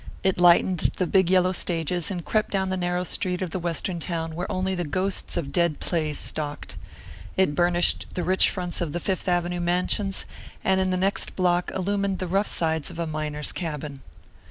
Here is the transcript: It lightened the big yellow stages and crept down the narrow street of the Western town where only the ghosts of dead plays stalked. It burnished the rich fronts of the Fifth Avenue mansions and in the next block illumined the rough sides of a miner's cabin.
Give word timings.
It 0.23 0.39
lightened 0.39 0.89
the 0.97 1.05
big 1.05 1.29
yellow 1.29 1.51
stages 1.51 2.09
and 2.09 2.25
crept 2.25 2.49
down 2.49 2.69
the 2.69 2.75
narrow 2.75 3.03
street 3.03 3.43
of 3.43 3.51
the 3.51 3.59
Western 3.59 3.99
town 3.99 4.33
where 4.33 4.51
only 4.51 4.73
the 4.73 4.83
ghosts 4.83 5.37
of 5.37 5.51
dead 5.51 5.79
plays 5.79 6.17
stalked. 6.17 6.75
It 7.37 7.53
burnished 7.53 8.07
the 8.15 8.23
rich 8.23 8.49
fronts 8.49 8.81
of 8.81 8.93
the 8.93 8.99
Fifth 8.99 9.27
Avenue 9.27 9.59
mansions 9.59 10.25
and 10.63 10.81
in 10.81 10.89
the 10.89 10.97
next 10.97 11.35
block 11.35 11.69
illumined 11.69 12.17
the 12.17 12.25
rough 12.25 12.47
sides 12.47 12.89
of 12.89 12.97
a 12.97 13.05
miner's 13.05 13.51
cabin. 13.51 13.99